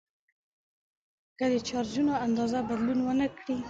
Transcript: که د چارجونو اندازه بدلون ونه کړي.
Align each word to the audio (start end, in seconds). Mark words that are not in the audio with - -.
که 1.37 1.45
د 1.53 1.55
چارجونو 1.69 2.13
اندازه 2.25 2.57
بدلون 2.67 2.99
ونه 3.03 3.27
کړي. 3.37 3.55